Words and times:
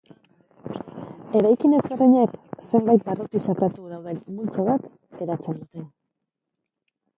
Eraikin 1.39 1.75
ezberdinek, 1.79 2.33
zenbait 2.71 3.05
barruti 3.11 3.43
sakratu 3.45 3.87
dauden 3.93 4.19
multzo 4.41 4.67
bat 4.73 4.91
eratzen 5.27 5.63
dute. 5.63 5.89